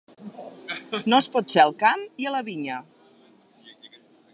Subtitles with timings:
[1.13, 2.83] No es pot ser al camp i a la vinya.